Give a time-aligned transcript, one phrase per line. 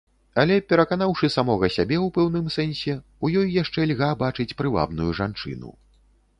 [0.43, 5.69] Але пераканаўшы самога сябе ў пэўным сэнсе, у ёй яшчэ льга бачыць прывабную жанчыну.